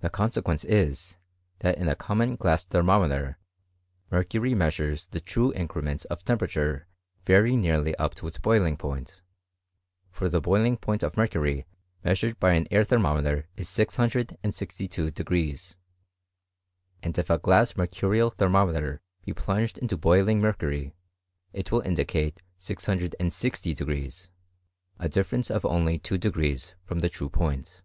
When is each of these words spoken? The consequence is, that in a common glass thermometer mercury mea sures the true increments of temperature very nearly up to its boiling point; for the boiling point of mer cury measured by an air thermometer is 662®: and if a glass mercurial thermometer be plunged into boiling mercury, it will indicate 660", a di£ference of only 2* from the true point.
The 0.00 0.10
consequence 0.10 0.62
is, 0.64 1.16
that 1.58 1.76
in 1.76 1.88
a 1.88 1.96
common 1.96 2.36
glass 2.36 2.64
thermometer 2.64 3.36
mercury 4.12 4.54
mea 4.54 4.66
sures 4.68 5.10
the 5.10 5.18
true 5.18 5.52
increments 5.54 6.04
of 6.04 6.22
temperature 6.24 6.86
very 7.26 7.56
nearly 7.56 7.96
up 7.96 8.14
to 8.14 8.28
its 8.28 8.38
boiling 8.38 8.76
point; 8.76 9.20
for 10.12 10.28
the 10.28 10.40
boiling 10.40 10.76
point 10.76 11.02
of 11.02 11.16
mer 11.16 11.26
cury 11.26 11.64
measured 12.04 12.38
by 12.38 12.52
an 12.52 12.68
air 12.70 12.84
thermometer 12.84 13.48
is 13.56 13.68
662®: 13.68 15.76
and 17.02 17.18
if 17.18 17.28
a 17.28 17.38
glass 17.38 17.76
mercurial 17.76 18.30
thermometer 18.30 19.02
be 19.24 19.32
plunged 19.32 19.78
into 19.78 19.96
boiling 19.98 20.38
mercury, 20.38 20.94
it 21.52 21.72
will 21.72 21.80
indicate 21.80 22.40
660", 22.58 23.72
a 25.00 25.08
di£ference 25.08 25.50
of 25.50 25.64
only 25.64 25.98
2* 25.98 26.74
from 26.84 27.00
the 27.00 27.08
true 27.08 27.28
point. 27.28 27.82